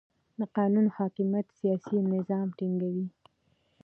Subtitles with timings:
[0.39, 3.07] د قانون حاکمیت سیاسي نظم ټینګوي